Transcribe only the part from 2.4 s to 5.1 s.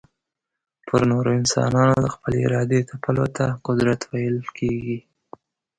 ارادې تپلو ته قدرت ويل کېږي.